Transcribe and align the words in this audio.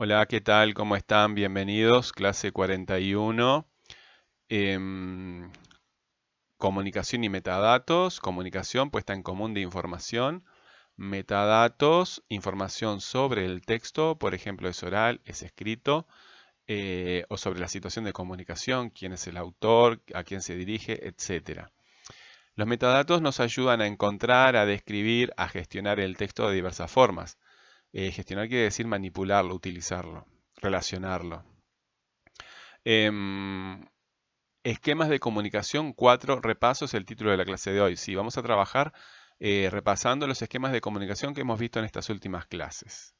Hola, 0.00 0.26
¿qué 0.26 0.40
tal? 0.40 0.74
¿Cómo 0.74 0.94
están? 0.94 1.34
Bienvenidos, 1.34 2.12
clase 2.12 2.52
41. 2.52 3.66
Em, 4.48 5.50
comunicación 6.56 7.24
y 7.24 7.28
metadatos. 7.28 8.20
Comunicación, 8.20 8.90
puesta 8.90 9.12
en 9.12 9.24
común 9.24 9.54
de 9.54 9.60
información. 9.60 10.44
Metadatos, 10.96 12.22
información 12.28 13.00
sobre 13.00 13.44
el 13.44 13.62
texto, 13.62 14.16
por 14.16 14.34
ejemplo, 14.36 14.68
es 14.68 14.84
oral, 14.84 15.20
es 15.24 15.42
escrito, 15.42 16.06
eh, 16.68 17.24
o 17.28 17.36
sobre 17.36 17.58
la 17.58 17.66
situación 17.66 18.04
de 18.04 18.12
comunicación, 18.12 18.90
quién 18.90 19.12
es 19.14 19.26
el 19.26 19.36
autor, 19.36 20.00
a 20.14 20.22
quién 20.22 20.42
se 20.42 20.54
dirige, 20.54 21.08
etc. 21.08 21.70
Los 22.54 22.68
metadatos 22.68 23.20
nos 23.20 23.40
ayudan 23.40 23.80
a 23.80 23.88
encontrar, 23.88 24.54
a 24.54 24.64
describir, 24.64 25.32
a 25.36 25.48
gestionar 25.48 25.98
el 25.98 26.16
texto 26.16 26.48
de 26.48 26.54
diversas 26.54 26.88
formas. 26.88 27.36
Eh, 27.92 28.12
gestionar 28.12 28.48
quiere 28.48 28.64
decir 28.64 28.86
manipularlo, 28.86 29.54
utilizarlo, 29.54 30.26
relacionarlo. 30.56 31.44
Em, 32.84 33.86
esquemas 34.64 35.08
de 35.08 35.20
comunicación, 35.20 35.92
cuatro 35.92 36.40
repasos, 36.40 36.94
el 36.94 37.04
título 37.06 37.30
de 37.30 37.36
la 37.36 37.44
clase 37.44 37.72
de 37.72 37.80
hoy. 37.80 37.96
Sí, 37.96 38.14
vamos 38.14 38.38
a 38.38 38.42
trabajar 38.42 38.92
eh, 39.40 39.68
repasando 39.70 40.26
los 40.26 40.42
esquemas 40.42 40.72
de 40.72 40.80
comunicación 40.80 41.34
que 41.34 41.42
hemos 41.42 41.58
visto 41.58 41.78
en 41.78 41.84
estas 41.84 42.10
últimas 42.10 42.46
clases. 42.46 43.14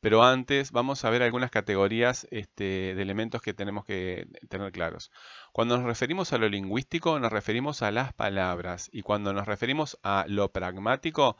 Pero 0.00 0.22
antes 0.22 0.70
vamos 0.70 1.04
a 1.04 1.10
ver 1.10 1.22
algunas 1.22 1.50
categorías 1.50 2.26
este, 2.30 2.94
de 2.94 3.02
elementos 3.02 3.42
que 3.42 3.52
tenemos 3.54 3.84
que 3.84 4.28
tener 4.48 4.70
claros. 4.72 5.10
Cuando 5.52 5.76
nos 5.76 5.86
referimos 5.86 6.32
a 6.32 6.38
lo 6.38 6.48
lingüístico, 6.48 7.18
nos 7.18 7.32
referimos 7.32 7.82
a 7.82 7.90
las 7.90 8.12
palabras. 8.12 8.88
Y 8.92 9.02
cuando 9.02 9.32
nos 9.32 9.46
referimos 9.46 9.98
a 10.04 10.24
lo 10.28 10.52
pragmático, 10.52 11.36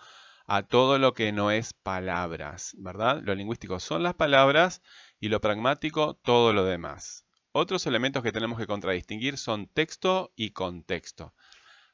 a 0.49 0.63
todo 0.63 0.99
lo 0.99 1.13
que 1.13 1.31
no 1.31 1.51
es 1.51 1.75
palabras, 1.75 2.75
¿verdad? 2.79 3.21
Lo 3.23 3.35
lingüístico 3.35 3.79
son 3.81 4.03
las 4.03 4.15
palabras 4.15 4.81
y 5.21 5.29
lo 5.29 5.43
pragmático 5.43 6.15
todo 6.15 6.55
lo 6.55 6.65
demás. 6.65 7.27
Otros 7.53 7.87
elementos 7.87 8.23
que 8.23 8.33
tenemos 8.33 8.59
que 8.59 8.67
contradistinguir 8.67 9.37
son 9.37 9.67
texto 9.67 10.33
y 10.37 10.51
contexto. 10.53 11.35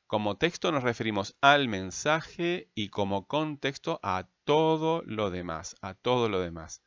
Como 0.07 0.37
texto 0.37 0.71
nos 0.71 0.85
referimos 0.85 1.37
al 1.41 1.67
mensaje 1.67 2.71
y 2.77 2.91
como 2.91 3.27
contexto 3.27 3.99
a 4.05 4.29
todo 4.45 5.03
lo 5.05 5.33
demás, 5.33 5.75
a 5.81 5.95
todo 5.95 6.29
lo 6.29 6.41
demás. 6.41 6.81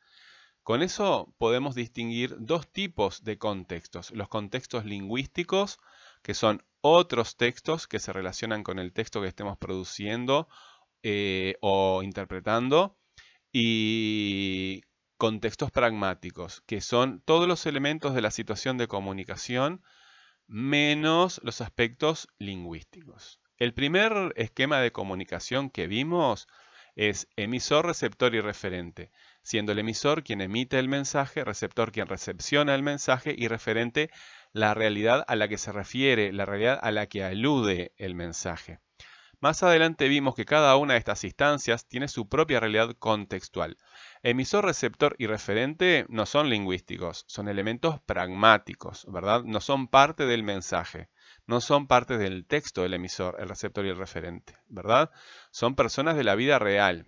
Con 0.62 0.82
eso 0.82 1.34
podemos 1.36 1.74
distinguir 1.74 2.34
dos 2.38 2.72
tipos 2.72 3.24
de 3.24 3.36
contextos. 3.36 4.10
Los 4.12 4.28
contextos 4.28 4.86
lingüísticos, 4.86 5.78
que 6.22 6.32
son 6.32 6.64
otros 6.80 7.36
textos 7.36 7.86
que 7.86 7.98
se 7.98 8.14
relacionan 8.14 8.62
con 8.62 8.78
el 8.78 8.94
texto 8.94 9.20
que 9.20 9.28
estemos 9.28 9.58
produciendo 9.58 10.48
eh, 11.02 11.56
o 11.60 12.02
interpretando 12.02 12.98
y 13.52 14.82
contextos 15.16 15.70
pragmáticos, 15.70 16.62
que 16.66 16.80
son 16.80 17.20
todos 17.24 17.48
los 17.48 17.66
elementos 17.66 18.14
de 18.14 18.22
la 18.22 18.30
situación 18.30 18.78
de 18.78 18.88
comunicación 18.88 19.82
menos 20.46 21.40
los 21.44 21.60
aspectos 21.60 22.28
lingüísticos. 22.38 23.40
El 23.58 23.74
primer 23.74 24.32
esquema 24.36 24.80
de 24.80 24.92
comunicación 24.92 25.70
que 25.70 25.88
vimos 25.88 26.46
es 26.94 27.28
emisor, 27.36 27.86
receptor 27.86 28.34
y 28.34 28.40
referente, 28.40 29.10
siendo 29.42 29.72
el 29.72 29.78
emisor 29.78 30.24
quien 30.24 30.40
emite 30.40 30.78
el 30.78 30.88
mensaje, 30.88 31.44
receptor 31.44 31.92
quien 31.92 32.08
recepciona 32.08 32.74
el 32.74 32.82
mensaje 32.82 33.34
y 33.36 33.46
referente 33.48 34.10
la 34.52 34.74
realidad 34.74 35.24
a 35.28 35.36
la 35.36 35.48
que 35.48 35.58
se 35.58 35.70
refiere, 35.72 36.32
la 36.32 36.44
realidad 36.44 36.78
a 36.82 36.90
la 36.90 37.06
que 37.06 37.22
alude 37.22 37.92
el 37.98 38.14
mensaje. 38.14 38.80
Más 39.40 39.62
adelante 39.62 40.08
vimos 40.08 40.34
que 40.34 40.44
cada 40.44 40.74
una 40.76 40.94
de 40.94 40.98
estas 40.98 41.22
instancias 41.22 41.86
tiene 41.86 42.08
su 42.08 42.28
propia 42.28 42.58
realidad 42.58 42.96
contextual. 42.98 43.76
Emisor, 44.24 44.64
receptor 44.64 45.14
y 45.16 45.28
referente 45.28 46.06
no 46.08 46.26
son 46.26 46.50
lingüísticos, 46.50 47.24
son 47.28 47.46
elementos 47.46 48.00
pragmáticos, 48.00 49.06
¿verdad? 49.08 49.44
No 49.44 49.60
son 49.60 49.86
parte 49.86 50.26
del 50.26 50.42
mensaje, 50.42 51.08
no 51.46 51.60
son 51.60 51.86
parte 51.86 52.18
del 52.18 52.46
texto 52.46 52.82
del 52.82 52.94
emisor, 52.94 53.36
el 53.38 53.48
receptor 53.48 53.86
y 53.86 53.90
el 53.90 53.96
referente, 53.96 54.56
¿verdad? 54.66 55.12
Son 55.52 55.76
personas 55.76 56.16
de 56.16 56.24
la 56.24 56.34
vida 56.34 56.58
real. 56.58 57.06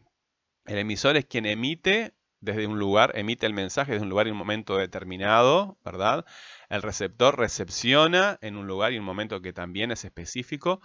El 0.67 0.79
emisor 0.79 1.17
es 1.17 1.25
quien 1.25 1.47
emite 1.47 2.15
desde 2.39 2.69
un 2.69 2.79
lugar, 2.79 3.11
emite 3.17 3.45
el 3.47 3.55
mensaje 3.55 3.93
desde 3.93 4.05
un 4.05 4.11
lugar 4.11 4.29
y 4.29 4.31
un 4.31 4.37
momento 4.37 4.77
determinado, 4.77 5.79
¿verdad? 5.85 6.25
El 6.69 6.83
receptor 6.83 7.37
recepciona 7.37 8.39
en 8.41 8.57
un 8.57 8.69
lugar 8.69 8.93
y 8.93 8.99
un 8.99 9.05
momento 9.05 9.43
que 9.43 9.53
también 9.53 9.91
es 9.91 10.05
específico. 10.05 10.81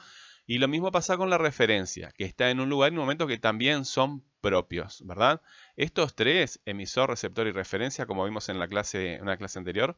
Y 0.47 0.59
lo 0.59 0.67
mismo 0.67 0.91
pasa 0.91 1.17
con 1.17 1.29
la 1.29 1.37
referencia, 1.37 2.11
que 2.15 2.25
está 2.25 2.51
en 2.51 2.59
un 2.59 2.69
lugar 2.69 2.91
y 2.91 2.95
un 2.95 3.01
momento 3.01 3.27
que 3.27 3.37
también 3.37 3.83
son 3.85 4.23
propios, 4.41 5.03
¿verdad? 5.05 5.41
Estos 5.75 6.15
tres, 6.15 6.61
emisor, 6.65 7.09
receptor 7.09 7.47
y 7.47 7.51
referencia, 7.51 8.05
como 8.05 8.25
vimos 8.25 8.47
en 8.49 8.59
la 8.59 8.67
clase, 8.67 9.19
una 9.21 9.37
clase 9.37 9.57
anterior, 9.57 9.97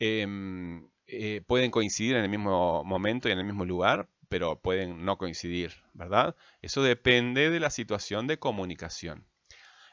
em, 0.00 0.88
eh, 1.06 1.42
pueden 1.46 1.70
coincidir 1.70 2.16
en 2.16 2.24
el 2.24 2.28
mismo 2.28 2.82
momento 2.84 3.28
y 3.28 3.32
en 3.32 3.38
el 3.38 3.44
mismo 3.44 3.64
lugar, 3.64 4.08
pero 4.28 4.60
pueden 4.60 5.04
no 5.04 5.18
coincidir, 5.18 5.72
¿verdad? 5.94 6.36
Eso 6.62 6.82
depende 6.82 7.50
de 7.50 7.60
la 7.60 7.70
situación 7.70 8.26
de 8.26 8.38
comunicación. 8.38 9.24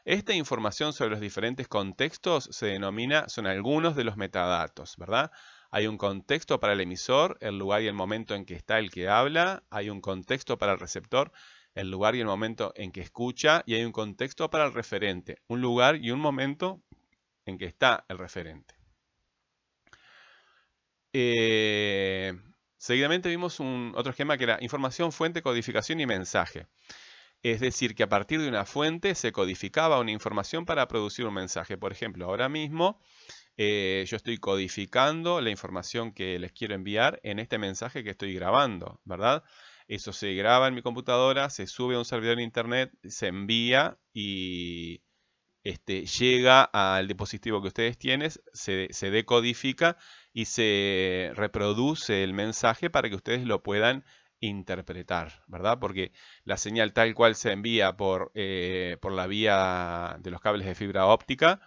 Esta 0.06 0.34
información 0.34 0.91
sobre 0.91 1.12
los 1.12 1.22
diferentes 1.22 1.69
contextos 1.69 2.50
se 2.52 2.66
denomina, 2.66 3.30
son 3.30 3.47
algunos 3.47 3.96
de 3.96 4.03
los 4.03 4.18
metadatos, 4.18 4.97
¿verdad? 4.97 5.31
Hay 5.72 5.88
un 5.88 5.97
contexto 5.97 6.59
para 6.59 6.74
el 6.74 6.81
emisor, 6.81 7.38
el 7.40 7.58
lugar 7.58 7.81
y 7.81 7.88
el 7.88 7.94
momento 7.94 8.36
en 8.36 8.46
que 8.46 8.53
está 8.53 8.80
el 8.80 8.91
que 8.91 9.08
habla. 9.08 9.64
Hay 9.69 9.90
un 9.90 10.02
contexto 10.02 10.58
para 10.58 10.74
el 10.74 10.80
receptor, 10.80 11.31
el 11.74 11.90
lugar 11.90 12.16
y 12.16 12.19
el 12.19 12.25
momento 12.25 12.74
en 12.75 12.91
que 12.91 13.02
escucha. 13.02 13.64
Y 13.66 13.75
hay 13.75 13.86
un 13.86 13.94
contexto 13.94 14.50
para 14.50 14.66
el 14.66 14.74
referente, 14.74 15.38
un 15.47 15.62
lugar 15.62 15.96
y 15.96 16.12
un 16.12 16.20
momento 16.20 16.84
en 17.46 17.58
que 17.58 17.66
está 17.66 18.06
el 18.09 18.18
referente. 18.18 18.75
Eh, 21.14 22.34
seguidamente 22.78 23.30
vimos 23.30 23.59
un, 23.59 23.94
otro 23.96 24.12
esquema 24.12 24.38
que 24.38 24.44
era 24.44 24.58
información, 24.62 25.12
fuente, 25.12 25.41
codificación 25.41 26.00
y 26.02 26.06
mensaje. 26.06 26.68
Es 27.43 27.59
decir, 27.59 27.93
que 27.93 28.03
a 28.03 28.09
partir 28.09 28.41
de 28.41 28.47
una 28.47 28.65
fuente 28.65 29.15
se 29.15 29.33
codificaba 29.33 29.99
una 29.99 30.11
información 30.11 30.65
para 30.65 30.87
producir 30.87 31.25
un 31.25 31.33
mensaje. 31.33 31.77
Por 31.77 31.91
ejemplo, 31.91 32.25
ahora 32.25 32.47
mismo 32.47 33.01
eh, 33.57 34.05
yo 34.07 34.15
estoy 34.15 34.37
codificando 34.37 35.41
la 35.41 35.49
información 35.49 36.13
que 36.13 36.39
les 36.39 36.53
quiero 36.53 36.73
enviar 36.73 37.19
en 37.23 37.39
este 37.39 37.57
mensaje 37.57 38.03
que 38.03 38.11
estoy 38.11 38.33
grabando, 38.33 39.01
¿verdad? 39.03 39.43
Eso 39.87 40.13
se 40.13 40.33
graba 40.35 40.69
en 40.69 40.75
mi 40.75 40.81
computadora, 40.81 41.49
se 41.49 41.67
sube 41.67 41.95
a 41.95 41.99
un 41.99 42.05
servidor 42.05 42.37
de 42.37 42.43
internet, 42.43 42.91
se 43.03 43.27
envía 43.27 43.99
y 44.13 45.03
este, 45.63 46.05
llega 46.05 46.63
al 46.63 47.07
dispositivo 47.07 47.61
que 47.61 47.67
ustedes 47.67 47.97
tienen, 47.97 48.31
se 48.53 49.11
decodifica 49.11 49.97
y 50.31 50.45
se 50.45 51.31
reproduce 51.35 52.23
el 52.23 52.33
mensaje 52.33 52.89
para 52.89 53.09
que 53.09 53.15
ustedes 53.15 53.45
lo 53.45 53.63
puedan 53.63 54.05
interpretar, 54.47 55.43
¿verdad? 55.47 55.79
Porque 55.79 56.11
la 56.43 56.57
señal 56.57 56.93
tal 56.93 57.13
cual 57.15 57.35
se 57.35 57.51
envía 57.51 57.95
por, 57.97 58.31
eh, 58.35 58.97
por 59.01 59.11
la 59.13 59.27
vía 59.27 60.17
de 60.19 60.31
los 60.31 60.41
cables 60.41 60.67
de 60.67 60.75
fibra 60.75 61.05
óptica, 61.05 61.61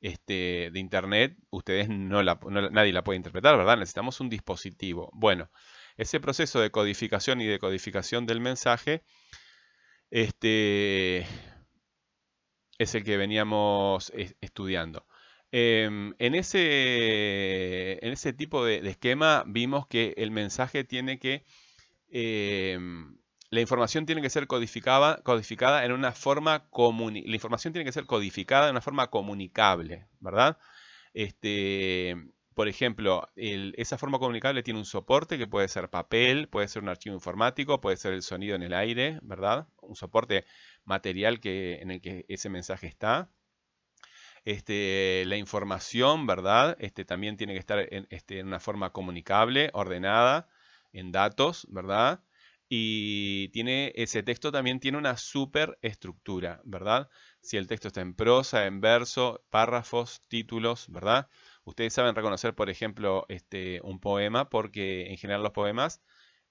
este, 0.00 0.70
de 0.72 0.78
Internet, 0.78 1.36
ustedes 1.50 1.88
no 1.88 2.22
la, 2.22 2.38
nadie 2.70 2.92
la 2.92 3.04
puede 3.04 3.16
interpretar, 3.16 3.56
¿verdad? 3.56 3.76
Necesitamos 3.76 4.20
un 4.20 4.28
dispositivo. 4.28 5.10
Bueno, 5.14 5.50
ese 5.96 6.20
proceso 6.20 6.60
de 6.60 6.70
codificación 6.70 7.40
y 7.40 7.46
decodificación 7.46 8.26
del 8.26 8.40
mensaje 8.40 9.02
este, 10.10 11.26
es 12.78 12.94
el 12.94 13.04
que 13.04 13.16
veníamos 13.16 14.12
estudiando. 14.40 15.06
Em, 15.52 16.14
en, 16.18 16.34
ese, 16.34 18.04
en, 18.04 18.12
ese, 18.12 18.32
tipo 18.32 18.64
de, 18.64 18.86
esquema 18.88 19.44
vimos 19.46 19.86
que 19.86 20.14
el 20.16 20.30
mensaje 20.30 20.84
tiene 20.84 21.18
que 21.18 21.44
em, 22.18 23.18
la 23.50 23.60
información 23.60 24.06
tiene 24.06 24.22
que 24.22 24.30
ser 24.30 24.46
codificada, 24.46 25.22
codificada 25.22 25.84
en 25.84 25.92
una 25.92 26.12
forma 26.12 26.68
la 26.72 27.34
información 27.34 27.72
tiene 27.72 27.84
que 27.84 27.92
ser 27.92 28.06
codificada 28.06 28.66
en 28.66 28.72
una 28.72 28.80
forma 28.80 29.10
comunicable, 29.10 30.06
¿verdad? 30.20 30.58
Este, 31.12 32.16
por 32.54 32.68
ejemplo, 32.68 33.28
esa 33.36 33.98
forma 33.98 34.18
comunicable 34.18 34.62
tiene 34.62 34.80
un 34.80 34.86
soporte 34.86 35.38
que 35.38 35.46
puede 35.46 35.68
ser 35.68 35.90
papel, 35.90 36.48
puede 36.48 36.68
ser 36.68 36.82
un 36.82 36.88
archivo 36.88 37.14
informático, 37.14 37.80
puede 37.80 37.98
ser 37.98 38.14
el 38.14 38.22
sonido 38.22 38.56
en 38.56 38.62
el 38.62 38.72
aire, 38.74 39.18
¿verdad? 39.22 39.68
Un 39.82 39.96
soporte 39.96 40.46
material 40.84 41.40
que, 41.40 41.76
en 41.82 41.90
el 41.90 42.00
que 42.00 42.24
ese 42.28 42.48
mensaje 42.48 42.86
está. 42.86 43.30
Este, 44.46 45.24
la 45.26 45.36
información, 45.36 46.26
¿verdad? 46.26 46.76
Este, 46.80 47.04
también 47.04 47.36
tiene 47.36 47.52
que 47.52 47.58
estar 47.58 47.78
en, 47.92 48.06
este, 48.10 48.38
en 48.38 48.46
una 48.46 48.60
forma 48.60 48.90
comunicable, 48.90 49.70
ordenada, 49.74 50.48
en 50.98 51.12
datos, 51.12 51.66
¿verdad? 51.70 52.22
y 52.68 53.48
tiene, 53.50 53.92
ese 53.94 54.22
texto 54.22 54.50
también 54.50 54.80
tiene 54.80 54.98
una 54.98 55.16
superestructura, 55.16 56.60
¿verdad? 56.64 57.08
Si 57.40 57.56
el 57.56 57.68
texto 57.68 57.88
está 57.88 58.00
en 58.00 58.14
prosa, 58.14 58.66
en 58.66 58.80
verso, 58.80 59.44
párrafos, 59.50 60.20
títulos, 60.28 60.86
¿verdad? 60.90 61.28
Ustedes 61.64 61.92
saben 61.94 62.14
reconocer, 62.16 62.54
por 62.54 62.68
ejemplo, 62.70 63.24
este, 63.28 63.80
un 63.82 64.00
poema 64.00 64.50
porque 64.50 65.06
en 65.10 65.16
general 65.16 65.42
los 65.44 65.52
poemas 65.52 66.02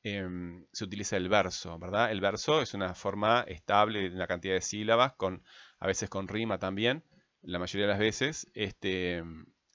em, 0.04 0.66
se 0.72 0.84
utiliza 0.86 1.18
el 1.18 1.30
verso, 1.30 1.78
¿verdad? 1.80 2.12
El 2.12 2.22
verso 2.22 2.62
es 2.62 2.74
una 2.74 2.94
forma 2.96 3.42
estable 3.48 4.10
de 4.10 4.16
una 4.16 4.28
cantidad 4.28 4.54
de 4.54 4.62
sílabas, 4.62 5.14
con, 5.16 5.44
a 5.80 5.88
veces 5.88 6.10
con 6.10 6.28
rima 6.28 6.60
también. 6.60 7.04
la 7.42 7.60
mayoría 7.60 7.88
de 7.88 7.92
las 7.94 8.00
veces. 8.00 8.48
Este, 8.54 9.24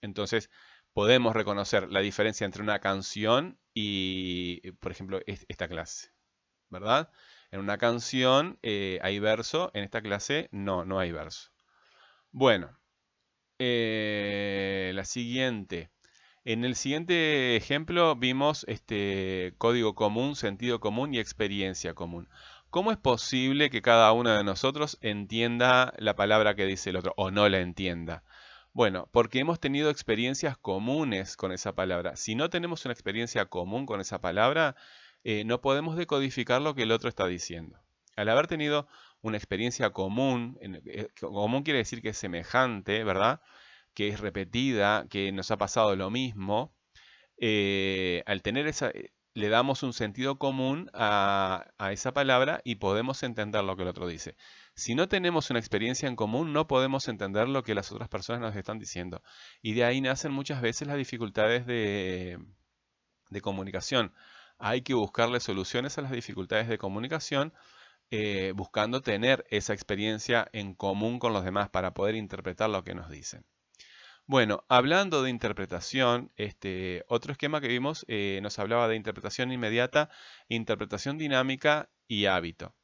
entonces, 0.00 0.50
podemos 0.93 1.34
reconocer 1.34 1.88
la 1.90 2.00
diferencia 2.00 2.44
entre 2.44 2.62
una 2.62 2.81
canción 2.81 3.58
y, 3.75 4.72
por 4.72 4.93
ejemplo, 4.93 5.20
esta 5.26 5.69
clase, 5.69 6.11
¿verdad? 6.70 7.11
En 7.50 7.61
una 7.61 7.78
canción 7.78 8.58
eh, 8.62 8.99
hay 9.02 9.19
verso, 9.19 9.70
en 9.75 9.84
esta 9.84 10.02
clase 10.02 10.49
no, 10.52 10.84
no 10.84 10.99
hay 10.99 11.12
verso. 11.12 11.50
Bueno, 12.32 12.78
eh, 13.58 14.93
la 14.94 15.05
siguiente. 15.05 15.90
En 16.44 16.64
el 16.64 16.75
siguiente 16.76 17.56
ejemplo 17.56 18.17
vimos 18.17 18.64
este 18.69 19.55
código 19.58 19.94
común, 19.94 20.37
sentido 20.37 20.81
común 20.81 21.14
y 21.14 21.19
experiencia 21.19 21.94
común. 21.94 22.28
¿Cómo 22.70 22.93
es 22.93 22.99
posible 22.99 23.69
que 23.70 23.82
cada 23.82 24.12
uno 24.12 24.31
de 24.31 24.44
nosotros 24.44 24.99
entienda 25.02 25.93
la 25.99 26.17
palabra 26.17 26.55
que 26.55 26.67
dice 26.67 26.90
el 26.90 26.96
otro 26.96 27.12
o 27.17 27.31
no 27.31 27.49
la 27.49 27.61
entienda? 27.61 28.25
Bueno, 28.72 29.08
porque 29.12 29.40
hemos 29.40 29.58
tenido 29.58 29.90
experiencias 29.90 30.56
comunes 30.56 31.37
con 31.37 31.52
esa 31.52 31.75
palabra. 31.75 32.17
Si 32.17 32.34
no 32.37 32.50
tenemos 32.50 32.84
una 32.84 32.93
experiencia 32.93 33.46
común 33.46 33.84
con 33.84 34.00
esa 34.00 34.20
palabra, 34.20 34.76
eh, 35.25 35.44
no 35.44 35.61
podemos 35.61 35.96
decodificar 35.96 36.62
lo 36.62 36.75
que 36.75 36.84
el 36.84 36.93
otro 36.93 37.08
está 37.08 37.26
diciendo. 37.26 37.81
Al 38.17 38.28
haber 38.28 38.46
tenido 38.46 38.87
una 39.22 39.37
experiencia 39.37 39.90
común, 39.90 40.58
eh, 40.87 41.08
común 41.20 41.62
quiere 41.64 41.78
decir 41.78 42.00
que 42.02 42.11
es 42.11 42.19
semejante, 42.19 43.02
¿verdad? 43.05 43.40
Que 43.94 44.08
es 44.08 44.20
repetida, 44.20 45.06
que 45.11 45.32
nos 45.32 45.50
ha 45.50 45.58
pasado 45.58 45.96
lo 45.96 46.11
mismo. 46.11 46.72
Eh, 47.38 48.22
al 48.26 48.43
tener 48.43 48.67
esa, 48.67 48.93
le 49.34 49.49
damos 49.49 49.82
un 49.82 49.93
sentido 49.93 50.38
común 50.38 50.90
a, 50.93 51.67
esa 51.90 52.12
palabra 52.12 52.61
y 52.64 52.76
podemos 52.76 53.22
entender 53.22 53.64
lo 53.64 53.76
que 53.76 53.82
el 53.82 53.88
otro 53.88 54.06
dice. 54.06 54.37
Si 54.75 54.94
no 54.94 55.08
tenemos 55.08 55.50
una 55.50 55.58
experiencia 55.58 56.08
en 56.08 56.17
común, 56.17 56.52
no 56.52 56.67
podemos 56.67 57.08
entender 57.08 57.49
lo 57.49 57.62
que 57.62 57.75
las 57.75 57.93
otras 57.93 58.08
personas 58.08 58.40
nos 58.40 58.56
están 58.56 58.78
diciendo. 58.78 59.22
Y 59.62 59.75
de 59.75 59.84
ahí 59.84 60.00
nacen 60.00 60.32
muchas 60.32 60.62
veces 60.62 60.88
las 60.88 60.96
dificultades 60.96 61.67
de, 61.67 62.38
comunicación. 63.43 64.14
Hay 64.58 64.82
que 64.82 64.94
buscarle 64.94 65.40
soluciones 65.40 65.99
a 65.99 66.02
las 66.02 66.12
dificultades 66.12 66.69
de 66.69 66.78
comunicación 66.78 67.52
eh, 68.11 68.52
buscando 68.56 69.02
tener 69.02 69.46
esa 69.50 69.72
experiencia 69.72 70.49
en 70.52 70.75
común 70.75 71.19
con 71.19 71.32
los 71.32 71.44
demás 71.44 71.70
para 71.70 71.94
poder 71.94 72.14
interpretar 72.17 72.70
lo 72.70 72.82
que 72.84 72.94
nos 72.94 73.11
dicen. 73.11 73.44
Bueno, 74.26 74.64
hablando 74.69 75.22
de 75.22 75.31
interpretación, 75.31 76.32
este, 76.37 77.05
otro 77.08 77.32
esquema 77.32 77.61
que 77.61 77.69
vimos 77.69 78.05
eh, 78.08 78.38
nos 78.43 78.58
hablaba 78.58 78.88
de 78.88 78.96
interpretación 78.96 79.52
inmediata, 79.52 80.08
interpretación 80.49 81.19
dinámica 81.19 81.90
y 82.06 82.26
hábito. 82.26 82.75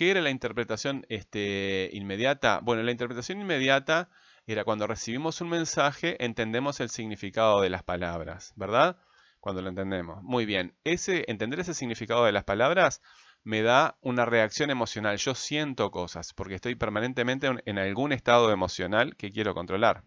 ¿Qué 0.00 0.10
era 0.10 0.22
la 0.22 0.30
interpretación 0.30 1.04
este, 1.10 1.90
inmediata? 1.92 2.60
Bueno, 2.62 2.82
la 2.82 2.90
interpretación 2.90 3.38
inmediata 3.38 4.08
era 4.46 4.64
cuando 4.64 4.86
recibimos 4.86 5.42
un 5.42 5.50
mensaje, 5.50 6.16
entendemos 6.24 6.80
el 6.80 6.88
significado 6.88 7.60
de 7.60 7.68
las 7.68 7.82
palabras, 7.82 8.54
¿verdad? 8.56 8.96
Cuando 9.40 9.60
lo 9.60 9.68
entendemos. 9.68 10.22
Muy 10.22 10.46
bien, 10.46 10.74
ese, 10.84 11.26
entender 11.28 11.60
ese 11.60 11.74
significado 11.74 12.24
de 12.24 12.32
las 12.32 12.44
palabras 12.44 13.02
me 13.44 13.60
da 13.60 13.98
una 14.00 14.24
reacción 14.24 14.70
emocional. 14.70 15.18
Yo 15.18 15.34
siento 15.34 15.90
cosas 15.90 16.32
porque 16.32 16.54
estoy 16.54 16.76
permanentemente 16.76 17.50
en 17.62 17.78
algún 17.78 18.12
estado 18.12 18.50
emocional 18.50 19.16
que 19.16 19.30
quiero 19.30 19.52
controlar. 19.52 20.02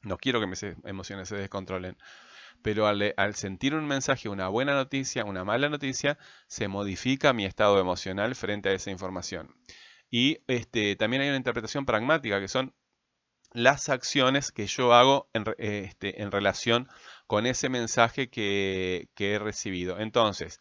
No 0.00 0.16
quiero 0.16 0.40
que 0.40 0.46
mis 0.46 0.62
emociones 0.62 1.28
se 1.28 1.36
descontrolen. 1.36 1.98
Pero 2.62 2.86
al, 2.86 3.34
sentir 3.34 3.74
un 3.74 3.86
mensaje, 3.86 4.28
una 4.28 4.48
buena 4.48 4.74
noticia, 4.74 5.24
una 5.24 5.44
mala 5.44 5.68
noticia, 5.68 6.18
se 6.46 6.68
modifica 6.68 7.32
mi 7.32 7.44
estado 7.44 7.80
emocional 7.80 8.34
frente 8.34 8.68
a 8.68 8.72
esa 8.72 8.90
información. 8.90 9.54
Y 10.10 10.38
este, 10.46 10.96
también 10.96 11.22
hay 11.22 11.28
una 11.28 11.38
interpretación 11.38 11.86
pragmática, 11.86 12.40
que 12.40 12.48
son 12.48 12.74
las 13.52 13.88
acciones 13.88 14.52
que 14.52 14.66
yo 14.66 14.92
hago 14.92 15.28
en, 15.32 15.44
este, 15.58 16.22
en 16.22 16.30
relación 16.30 16.88
con 17.26 17.46
ese 17.46 17.68
mensaje 17.68 18.28
que 18.30 19.08
he 19.16 19.38
recibido. 19.38 19.98
Entonces, 19.98 20.60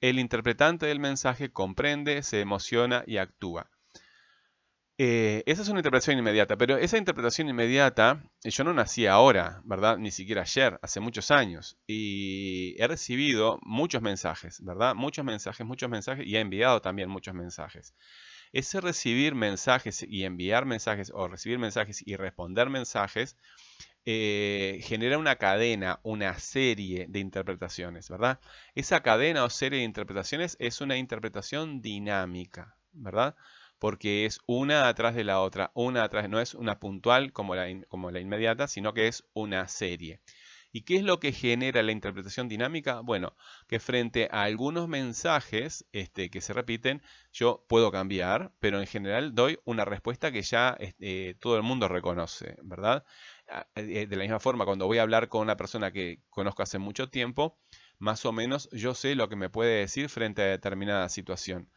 el 0.00 0.18
interpretante 0.18 0.86
del 0.86 1.00
mensaje 1.00 1.50
comprende, 1.50 2.22
se 2.22 2.40
emociona 2.40 3.02
y 3.06 3.16
actúa. 3.16 3.70
Eh, 5.00 5.44
esa 5.46 5.62
es 5.62 5.68
una 5.68 5.78
interpretación 5.78 6.18
inmediata, 6.18 6.56
pero 6.56 6.76
esa 6.76 6.98
interpretación 6.98 7.48
inmediata, 7.48 8.20
eh, 8.42 8.50
yo 8.50 8.64
no 8.64 8.74
nací 8.74 9.06
ahora, 9.06 9.62
¿verdad? 9.64 9.96
Ni 9.96 10.10
siquiera 10.10 10.42
ayer, 10.42 10.76
hace 10.82 10.98
muchos 10.98 11.30
años. 11.30 11.78
Y 11.86 12.74
he 12.82 12.86
recibido 12.88 13.60
muchos 13.62 14.02
mensajes, 14.02 14.60
¿verdad? 14.64 14.96
Muchos 14.96 15.24
mensajes, 15.24 15.64
muchos 15.64 15.88
mensajes, 15.88 16.26
y 16.26 16.34
he 16.36 16.40
enviado 16.40 16.82
también 16.82 17.08
muchos 17.10 17.32
mensajes. 17.34 17.94
Ese 18.52 18.80
recibir 18.80 19.36
mensajes 19.36 20.04
y 20.08 20.24
enviar 20.24 20.66
mensajes, 20.66 21.12
o 21.14 21.28
recibir 21.28 21.60
mensajes 21.60 22.02
y 22.04 22.16
responder 22.16 22.68
mensajes, 22.68 23.36
eh, 24.04 24.80
genera 24.82 25.18
una 25.18 25.36
cadena, 25.36 26.00
una 26.02 26.38
serie 26.40 27.06
de 27.08 27.20
interpretaciones, 27.20 28.08
¿verdad? 28.08 28.40
Esa 28.74 29.02
cadena 29.02 29.44
o 29.44 29.50
serie 29.50 29.80
de 29.80 29.84
interpretaciones 29.84 30.56
es 30.58 30.80
una 30.80 30.96
interpretación 30.96 31.82
dinámica, 31.82 32.76
¿verdad? 32.92 33.36
Porque 33.78 34.26
es 34.26 34.40
una 34.46 34.88
atrás 34.88 35.14
de 35.14 35.24
la 35.24 35.40
otra, 35.40 35.70
una 35.74 36.04
atrás, 36.04 36.28
no 36.28 36.40
es 36.40 36.54
una 36.54 36.78
puntual 36.80 37.32
como 37.32 37.54
la, 37.54 37.66
como 37.88 38.10
la 38.10 38.20
inmediata, 38.20 38.68
sino 38.68 38.94
que 38.94 39.08
es 39.08 39.24
una 39.34 39.68
serie. 39.68 40.20
¿Y 40.70 40.82
qué 40.82 40.96
es 40.96 41.02
lo 41.02 41.18
que 41.18 41.32
genera 41.32 41.82
la 41.82 41.92
interpretación 41.92 42.48
dinámica? 42.48 43.00
Bueno, 43.00 43.36
que 43.68 43.80
frente 43.80 44.28
a 44.30 44.42
algunos 44.42 44.88
mensajes 44.88 45.86
este, 45.92 46.30
que 46.30 46.40
se 46.40 46.52
repiten, 46.52 47.02
yo 47.32 47.64
puedo 47.68 47.90
cambiar, 47.90 48.52
pero 48.60 48.80
en 48.80 48.86
general 48.86 49.34
doy 49.34 49.58
una 49.64 49.84
respuesta 49.84 50.30
que 50.30 50.42
ya 50.42 50.76
este, 50.78 51.34
todo 51.40 51.56
el 51.56 51.62
mundo 51.62 51.88
reconoce, 51.88 52.56
¿verdad? 52.62 53.04
Ah, 53.48 53.66
eh, 53.76 54.06
de 54.06 54.16
la 54.16 54.22
misma 54.24 54.40
forma, 54.40 54.64
cuando 54.66 54.86
voy 54.86 54.98
a 54.98 55.02
hablar 55.02 55.28
con 55.28 55.42
una 55.42 55.56
persona 55.56 55.90
que 55.90 56.22
conozco 56.28 56.62
hace 56.62 56.78
mucho 56.78 57.08
tiempo, 57.08 57.58
más 57.98 58.24
o 58.26 58.32
menos 58.32 58.68
yo 58.72 58.94
sé 58.94 59.14
lo 59.14 59.28
que 59.28 59.36
me 59.36 59.50
puede 59.50 59.80
decir 59.80 60.08
frente 60.08 60.42
a 60.42 60.46
determinada 60.46 61.08
situación. 61.08 61.70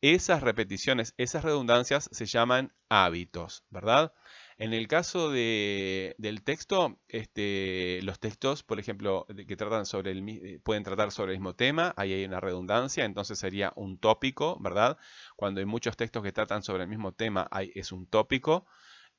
Esas 0.00 0.42
repeticiones, 0.42 1.12
esas 1.16 1.42
redundancias 1.42 2.08
se 2.12 2.26
llaman 2.26 2.72
hábitos, 2.88 3.64
¿verdad? 3.68 4.12
En 4.56 4.72
el 4.72 4.86
caso 4.86 5.30
del 5.30 6.42
texto, 6.44 7.00
este, 7.08 8.00
los 8.02 8.20
textos, 8.20 8.62
por 8.62 8.78
ejemplo, 8.78 9.26
que 9.46 9.56
tratan 9.56 9.86
sobre 9.86 10.12
el, 10.12 10.28
eh, 10.28 10.60
pueden 10.62 10.84
tratar 10.84 11.10
sobre 11.10 11.32
el 11.32 11.38
mismo 11.40 11.56
tema, 11.56 11.94
ahí 11.96 12.12
hay 12.12 12.24
una 12.24 12.38
redundancia, 12.38 13.04
entonces 13.04 13.40
sería 13.40 13.72
un 13.74 13.98
tópico, 13.98 14.56
¿verdad? 14.60 14.98
Cuando 15.34 15.58
hay 15.58 15.66
muchos 15.66 15.96
textos 15.96 16.22
que 16.22 16.32
tratan 16.32 16.62
sobre 16.62 16.84
el 16.84 16.88
mismo 16.88 17.12
tema, 17.12 17.48
hay, 17.50 17.72
es 17.74 17.90
un 17.90 18.06
tópico. 18.06 18.66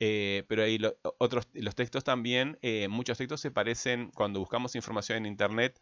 Eh, 0.01 0.45
pero 0.47 0.63
hay 0.63 0.79
otros, 1.17 1.49
los 1.53 1.75
textos 1.75 2.05
también, 2.05 2.57
eh, 2.61 2.87
muchos 2.87 3.17
textos 3.17 3.41
se 3.41 3.51
parecen, 3.51 4.11
cuando 4.11 4.39
buscamos 4.39 4.75
información 4.75 5.17
en 5.17 5.25
Internet, 5.25 5.77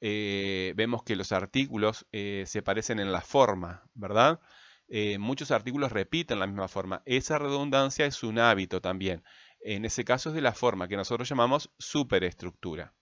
eh, 0.00 0.72
vemos 0.76 1.02
que 1.02 1.16
los 1.16 1.32
artículos 1.32 2.06
eh, 2.12 2.44
se 2.46 2.62
parecen 2.62 3.00
en 3.00 3.12
la 3.12 3.20
forma, 3.20 3.84
¿verdad? 3.94 4.40
Eh, 4.88 5.18
muchos 5.18 5.50
artículos 5.50 5.92
repiten 5.92 6.38
la 6.38 6.46
misma 6.46 6.68
forma. 6.68 7.02
Esa 7.06 7.38
redundancia 7.38 8.06
es 8.06 8.22
un 8.22 8.38
hábito 8.38 8.80
también. 8.80 9.22
En 9.60 9.84
ese 9.84 10.04
caso 10.04 10.28
es 10.28 10.34
de 10.34 10.42
la 10.42 10.52
forma 10.52 10.88
que 10.88 10.96
nosotros 10.96 11.28
llamamos 11.28 11.70
superestructura. 11.78 12.94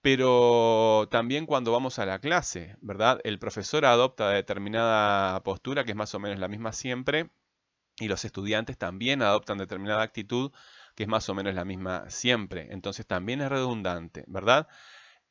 Pero 0.00 1.08
también 1.10 1.46
cuando 1.46 1.72
vamos 1.72 1.98
a 1.98 2.06
la 2.06 2.18
clase, 2.18 2.76
¿verdad? 2.80 3.20
El 3.24 3.38
profesor 3.38 3.84
adopta 3.84 4.30
determinada 4.30 5.42
postura 5.42 5.84
que 5.84 5.92
es 5.92 5.96
más 5.96 6.14
o 6.14 6.18
menos 6.18 6.38
la 6.40 6.48
misma 6.48 6.72
siempre 6.72 7.30
y 7.98 8.08
los 8.08 8.24
estudiantes 8.24 8.78
también 8.78 9.22
adoptan 9.22 9.58
determinada 9.58 10.02
actitud 10.02 10.52
que 10.96 11.04
es 11.04 11.08
más 11.08 11.28
o 11.28 11.34
menos 11.34 11.54
la 11.54 11.64
misma 11.64 12.10
siempre. 12.10 12.68
Entonces 12.72 13.06
también 13.06 13.40
es 13.40 13.48
redundante, 13.48 14.24
¿verdad? 14.26 14.68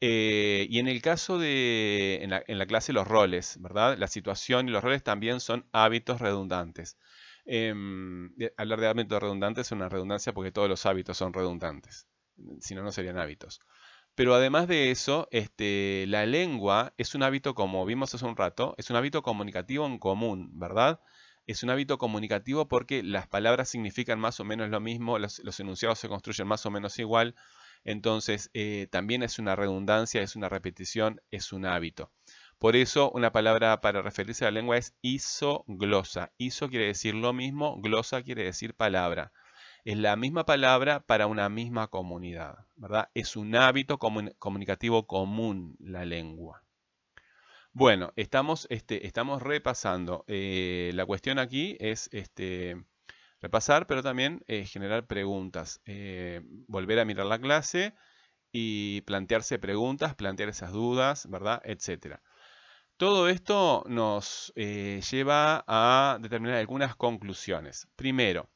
Eh, 0.03 0.65
y 0.69 0.79
en 0.79 0.87
el 0.87 0.99
caso 1.01 1.37
de, 1.37 2.21
en 2.23 2.57
la, 2.57 2.65
clase, 2.65 2.91
los 2.91 3.07
roles, 3.07 3.57
¿verdad? 3.61 3.97
La 3.99 4.07
situación 4.07 4.67
y 4.67 4.71
los 4.71 4.83
roles 4.83 5.03
también 5.03 5.39
son 5.39 5.67
hábitos 5.71 6.19
redundantes. 6.19 6.97
Em, 7.45 8.33
hablar 8.57 8.79
de 8.81 8.87
hábitos 8.87 9.21
redundantes 9.21 9.67
es 9.67 9.71
una 9.71 9.89
redundancia 9.89 10.33
porque 10.33 10.51
todos 10.51 10.67
los 10.67 10.85
hábitos 10.87 11.17
son 11.17 11.33
redundantes. 11.33 12.07
Si 12.61 12.73
no, 12.73 12.81
no 12.81 12.91
serían 12.91 13.19
hábitos. 13.19 13.59
Pero 14.15 14.33
además 14.35 14.67
de 14.67 14.91
eso, 14.91 15.27
este, 15.31 16.05
la 16.07 16.25
lengua 16.25 16.93
es 16.97 17.15
un 17.15 17.23
hábito, 17.23 17.55
como 17.55 17.85
vimos 17.85 18.13
hace 18.15 18.25
un 18.25 18.35
rato, 18.35 18.73
es 18.77 18.89
un 18.89 18.95
hábito 18.95 19.21
comunicativo 19.21 19.85
en 19.85 19.99
común, 19.99 20.51
¿verdad? 20.59 20.99
Es 21.47 21.63
un 21.63 21.69
hábito 21.69 21.97
comunicativo 21.99 22.67
porque 22.67 23.03
las 23.03 23.27
palabras 23.27 23.69
significan 23.69 24.19
más 24.19 24.39
o 24.39 24.45
menos 24.45 24.69
lo 24.69 24.79
mismo, 24.79 25.19
los 25.19 25.59
enunciados 25.59 25.99
se 25.99 26.09
construyen 26.09 26.47
más 26.47 26.65
o 26.65 26.71
menos 26.71 26.97
igual, 26.99 27.35
entonces, 27.83 28.49
eh, 28.53 28.87
también 28.91 29.23
es 29.23 29.39
una 29.39 29.55
redundancia, 29.55 30.21
es 30.21 30.35
una 30.35 30.49
repetición, 30.49 31.21
es 31.31 31.51
un 31.53 31.65
hábito. 31.65 32.11
Por 32.59 32.75
eso, 32.75 33.11
una 33.11 33.31
palabra 33.31 33.81
para 33.81 34.01
referirse 34.03 34.45
a 34.45 34.51
la 34.51 34.59
lengua 34.59 34.77
es 34.77 34.95
isoglosa. 35.01 36.31
Iso 36.37 36.69
quiere 36.69 36.85
decir 36.85 37.15
lo 37.15 37.33
mismo, 37.33 37.81
glosa 37.81 38.21
quiere 38.21 38.43
decir 38.43 38.75
palabra. 38.75 39.31
Es 39.83 39.97
la 39.97 40.15
misma 40.15 40.45
palabra 40.45 40.99
para 40.99 41.25
una 41.25 41.49
misma 41.49 41.87
comunidad, 41.87 42.67
¿verdad? 42.75 43.09
Es 43.15 43.35
un 43.35 43.55
hábito 43.55 43.97
comunicativo 43.97 45.07
común 45.07 45.75
la 45.79 46.05
lengua. 46.05 46.63
Bueno, 47.73 48.13
estamos, 48.15 48.67
este, 48.69 49.11
repasando. 49.39 50.23
Eh, 50.27 50.91
la 50.93 51.05
cuestión 51.05 51.39
aquí 51.39 51.77
es 51.79 52.09
este, 52.11 52.83
repasar, 53.41 53.87
pero 53.87 54.03
también 54.03 54.43
eh, 54.47 54.65
generar 54.65 55.07
preguntas, 55.07 55.81
volver 56.67 56.99
a 56.99 57.05
mirar 57.05 57.25
la 57.25 57.39
clase 57.39 57.95
y 58.51 59.01
plantearse 59.01 59.59
preguntas, 59.59 60.15
plantear 60.15 60.49
esas 60.49 60.71
dudas, 60.71 61.27
¿verdad? 61.29 61.61
Etcétera. 61.63 62.21
Todo 62.97 63.29
esto 63.29 63.83
nos 63.87 64.53
lleva 64.55 65.63
a 65.67 66.19
determinar 66.21 66.57
algunas 66.57 66.95
conclusiones. 66.95 67.87
Primero, 67.95 68.49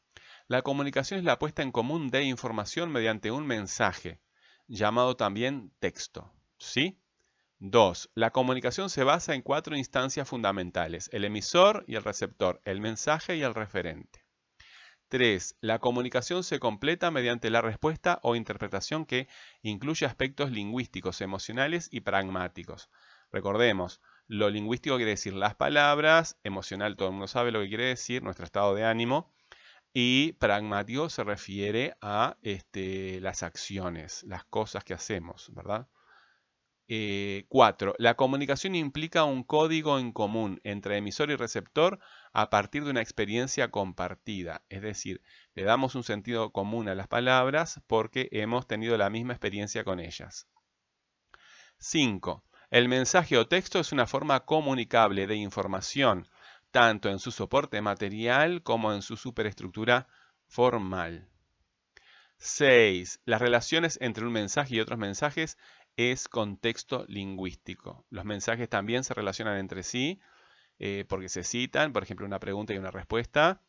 la 0.48 0.62
comunicación 0.62 1.18
es 1.20 1.26
la 1.26 1.40
puesta 1.40 1.64
en 1.64 1.72
común 1.72 2.10
de 2.10 2.24
información 2.24 2.92
mediante 2.92 3.32
un 3.32 3.48
mensaje, 3.48 4.22
llamado 4.68 5.16
también 5.16 5.72
texto. 5.80 6.32
¿Sí? 6.60 7.00
2. 7.60 8.12
La 8.14 8.32
comunicación 8.32 8.90
se 8.90 9.04
basa 9.04 9.34
en 9.34 9.42
cuatro 9.42 9.76
instancias 9.76 10.28
fundamentales, 10.28 11.10
el 11.14 11.26
emisor 11.26 11.84
y 11.88 11.96
el 11.96 12.04
receptor, 12.04 12.62
el 12.66 12.82
mensaje 12.82 13.38
y 13.38 13.42
el 13.42 13.56
referente. 13.56 14.25
3. 15.10 15.58
La 15.62 15.80
comunicación 15.80 16.44
se 16.44 16.60
completa 16.60 17.12
mediante 17.12 17.50
la 17.50 17.62
respuesta 17.62 18.20
o 18.24 18.36
interpretación 18.36 19.06
que 19.06 19.28
incluye 19.62 20.06
aspectos 20.06 20.52
lingüísticos, 20.52 21.22
emocionales 21.22 21.90
y 21.92 22.02
pragmáticos. 22.02 22.90
Recordemos, 23.32 24.02
lo 24.28 24.50
lingüístico 24.50 24.96
quiere 24.98 25.12
decir 25.12 25.34
las 25.34 25.56
palabras, 25.56 26.38
emocional 26.44 26.96
todo 26.96 27.10
el 27.10 27.14
mundo 27.14 27.28
sabe 27.28 27.52
lo 27.52 27.62
que 27.62 27.70
quiere 27.70 27.86
decir, 27.86 28.24
nuestro 28.24 28.46
estado 28.46 28.74
de 28.76 28.86
ánimo, 28.86 29.32
y 29.94 30.34
pragmático 30.34 31.10
se 31.10 31.24
refiere 31.24 31.96
a 32.02 32.38
este, 32.42 33.22
las 33.22 33.44
acciones, 33.44 34.24
las 34.24 34.44
cosas 34.46 34.84
que 34.84 34.94
hacemos, 34.94 35.52
¿verdad? 35.54 35.88
4. 36.88 37.92
Eh, 37.92 37.96
la 37.98 38.16
comunicación 38.16 38.76
implica 38.76 39.24
un 39.24 39.44
código 39.44 39.98
en 39.98 40.12
común 40.12 40.62
entre 40.64 40.98
emisor 40.98 41.32
y 41.32 41.36
receptor 41.36 42.00
a 42.32 42.50
partir 42.50 42.84
de 42.84 42.92
una 42.92 43.02
experiencia 43.02 43.72
compartida. 43.72 44.64
Es 44.70 44.82
decir, 44.82 45.22
le 45.56 45.64
damos 45.64 45.96
un 45.96 46.04
sentido 46.04 46.52
común 46.52 46.88
a 46.88 46.96
las 46.96 47.08
palabras 47.08 47.82
porque 47.88 48.30
hemos 48.32 48.68
tenido 48.68 48.98
la 48.98 49.10
misma 49.10 49.34
experiencia 49.34 49.84
con 49.84 50.00
ellas. 50.00 50.48
5. 51.80 52.44
El 52.70 52.88
mensaje 52.88 53.38
o 53.38 53.48
texto 53.48 53.80
es 53.80 53.92
una 53.92 54.06
forma 54.06 54.46
comunicable 54.46 55.28
de 55.28 55.36
información 55.36 56.28
tanto 56.72 57.10
en 57.10 57.20
su 57.20 57.32
soporte 57.32 57.82
material 57.82 58.62
como 58.62 58.92
en 58.94 59.02
su 59.02 59.16
superestructura 59.16 60.08
formal. 60.48 61.30
6. 62.38 63.22
Las 63.24 63.42
relaciones 63.42 63.98
entre 64.02 64.26
un 64.26 64.34
mensaje 64.34 64.76
y 64.76 64.80
otros 64.82 65.00
mensajes 65.00 65.58
es 65.98 66.28
contexto 66.28 67.06
lingüístico. 67.08 68.06
Los 68.10 68.26
mensajes 68.26 68.70
también 68.70 69.04
se 69.04 69.14
relacionan 69.14 69.58
entre 69.58 69.84
sí 69.84 70.20
eh, 70.80 71.06
porque 71.08 71.30
se 71.30 71.44
citan, 71.44 71.94
por 71.94 72.04
ejemplo, 72.04 72.26
una 72.26 72.40
pregunta 72.40 72.74
y 72.74 72.78
una 72.78 72.92
respuesta. 72.92 73.62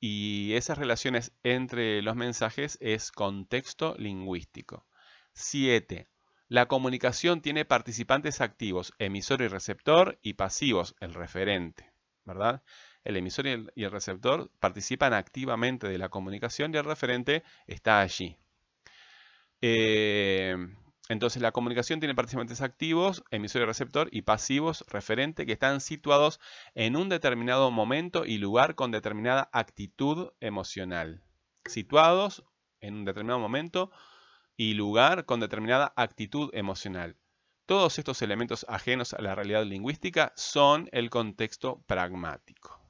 Y 0.00 0.52
esas 0.54 0.78
relaciones 0.78 1.32
entre 1.42 2.02
los 2.02 2.16
mensajes 2.16 2.76
es 2.80 3.10
contexto 3.12 3.94
lingüístico. 3.98 4.86
7. 5.32 6.08
La 6.48 6.66
comunicación 6.66 7.40
tiene 7.40 7.64
participantes 7.64 8.40
activos, 8.40 8.92
emisor 8.98 9.40
y 9.42 9.48
receptor, 9.48 10.18
y 10.22 10.34
pasivos, 10.34 10.94
el 11.00 11.14
referente. 11.14 11.94
¿verdad? 12.24 12.62
El 13.04 13.16
emisor 13.16 13.46
y 13.46 13.50
el, 13.50 13.90
receptor 13.90 14.50
participan 14.60 15.12
activamente 15.12 15.88
de 15.88 15.98
la 15.98 16.08
comunicación 16.08 16.74
y 16.74 16.78
el 16.78 16.84
referente 16.84 17.42
está 17.66 18.00
allí. 18.00 18.38
Eh, 19.60 20.56
entonces 21.08 21.42
la 21.42 21.52
comunicación 21.52 22.00
tiene 22.00 22.14
participantes 22.14 22.62
activos, 22.62 23.24
emisor 23.30 23.62
y 23.62 23.64
receptor, 23.66 24.08
y 24.10 24.22
pasivos, 24.22 24.84
referente, 24.88 25.44
que 25.44 25.52
están 25.52 25.80
situados 25.80 26.40
en 26.74 26.96
un 26.96 27.08
determinado 27.08 27.70
momento 27.70 28.24
y 28.24 28.38
lugar 28.38 28.74
con 28.74 28.90
determinada 28.90 29.50
actitud 29.52 30.32
emocional. 30.40 31.22
Situados 31.66 32.44
en 32.80 32.94
un 32.94 33.04
determinado 33.04 33.38
momento 33.38 33.90
y 34.56 34.74
lugar 34.74 35.26
con 35.26 35.40
determinada 35.40 35.92
actitud 35.96 36.50
emocional. 36.54 37.16
Todos 37.66 37.98
estos 37.98 38.22
elementos 38.22 38.64
ajenos 38.68 39.14
a 39.14 39.22
la 39.22 39.34
realidad 39.34 39.64
lingüística 39.64 40.32
son 40.36 40.88
el 40.92 41.10
contexto 41.10 41.82
pragmático. 41.86 42.80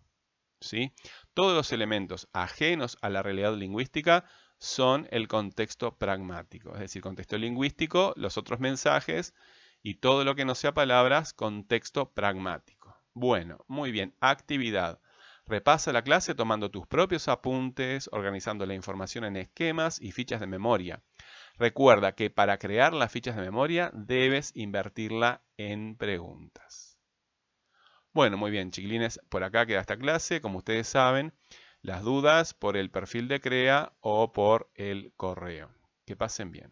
¿sí? 0.61 0.92
Todos 1.33 1.54
los 1.54 1.73
elementos 1.73 2.28
ajenos 2.33 2.97
a 3.02 3.11
la 3.11 3.23
realidad 3.23 3.56
lingüística 3.56 4.25
son 4.64 5.06
el 5.11 5.28
contexto 5.28 5.97
pragmático, 5.97 6.73
es 6.75 6.80
decir, 6.80 7.02
contexto 7.02 7.37
lingüístico, 7.37 8.14
los 8.16 8.38
otros 8.38 8.61
mensajes 8.61 9.35
y 9.83 9.97
todo 9.97 10.25
lo 10.25 10.35
que 10.35 10.44
no 10.44 10.54
sea 10.54 10.73
palabras, 10.73 11.35
contexto 11.35 12.11
pragmático. 12.12 12.97
Bueno, 13.12 13.64
muy 13.68 13.92
bien, 13.92 14.14
actividad. 14.21 15.00
Repasa 15.47 15.92
la 15.92 16.02
clase 16.02 16.35
tomando 16.35 16.71
tus 16.71 16.87
propios 16.87 17.28
apuntes, 17.28 18.09
organizando 18.11 18.64
la 18.64 18.75
información 18.75 19.25
en 19.25 19.37
esquemas 19.37 20.00
y 20.00 20.12
fichas 20.12 20.40
de 20.40 20.47
memoria. 20.47 21.02
Recuerda 21.59 22.14
que 22.14 22.30
para 22.30 22.59
crear 22.59 22.94
las 22.94 23.12
fichas 23.12 23.37
de 23.37 23.42
memoria 23.42 23.90
debes 23.92 24.52
invertirla 24.56 25.42
en 25.59 25.97
preguntas. 25.97 26.99
Bueno, 28.14 28.38
muy 28.38 28.50
bien, 28.50 28.71
chiquilines, 28.71 29.21
por 29.28 29.44
acá 29.44 29.66
queda 29.66 29.80
esta 29.80 29.99
clase. 29.99 30.40
Como 30.40 30.59
ustedes 30.59 30.88
saben, 30.88 31.35
las 31.85 32.03
dudas 32.03 32.55
por 32.55 32.79
el 32.79 32.91
perfil 32.91 33.29
de 33.29 33.41
CREA 33.41 33.93
o 34.00 34.33
por 34.33 34.71
el 34.75 35.12
correo. 35.19 35.69
Que 36.07 36.17
pasen 36.17 36.50
bien. 36.50 36.71